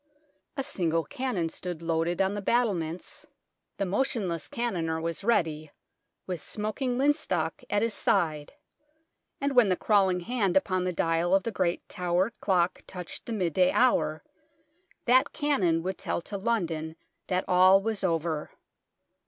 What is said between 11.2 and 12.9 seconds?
of the great Tower clock